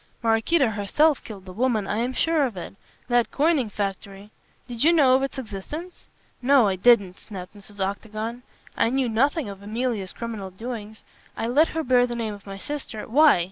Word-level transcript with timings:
Maraquito 0.23 0.69
herself 0.69 1.23
killed 1.23 1.45
the 1.45 1.53
woman. 1.53 1.85
I 1.85 1.97
am 1.97 2.11
sure 2.13 2.43
of 2.47 2.57
it. 2.57 2.73
That 3.07 3.29
coining 3.29 3.69
factory" 3.69 4.31
"Did 4.67 4.83
you 4.83 4.91
know 4.91 5.13
of 5.13 5.21
its 5.21 5.37
existence?" 5.37 6.07
"No, 6.41 6.67
I 6.67 6.75
didn't," 6.75 7.17
snapped 7.17 7.53
Mrs. 7.55 7.79
Octagon. 7.79 8.41
"I 8.75 8.89
knew 8.89 9.07
nothing 9.09 9.47
of 9.47 9.61
Emilia's 9.61 10.11
criminal 10.11 10.49
doings. 10.49 11.03
I 11.37 11.45
let 11.45 11.67
her 11.67 11.83
bear 11.83 12.07
the 12.07 12.15
name 12.15 12.33
of 12.33 12.47
my 12.47 12.57
sister" 12.57 13.05
"Why?" 13.07 13.39